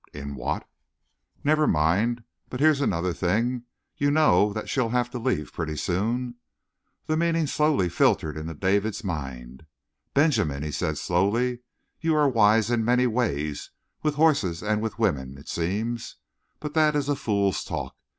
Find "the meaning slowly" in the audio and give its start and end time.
7.05-7.87